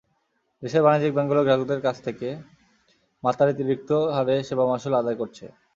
[0.63, 2.27] দেশের বাণিজ্যিক ব্যাংকগুলো গ্রাহকদের কাছ থেকে
[3.23, 5.45] মাত্রাতিরিক্ত হারে সেবা মাশুল আদায় করছে।